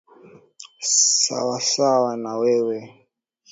[1.21, 2.77] Sawasawa na wewe.